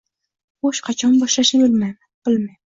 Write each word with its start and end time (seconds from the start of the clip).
Xoʻsh, 0.67 0.79
qachon 0.87 1.15
boshlashni, 1.25 1.63
bilmayman, 1.69 1.97
bilmayman... 2.29 2.61